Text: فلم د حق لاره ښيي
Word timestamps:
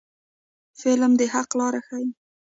فلم 0.79 1.11
د 1.19 1.21
حق 1.33 1.49
لاره 1.59 1.81
ښيي 1.87 2.07